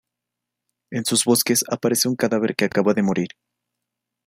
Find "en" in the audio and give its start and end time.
0.89-1.05